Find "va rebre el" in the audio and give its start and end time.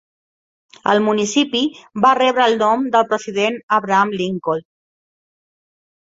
2.05-2.57